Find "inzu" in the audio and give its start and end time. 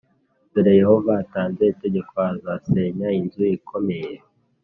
3.19-3.41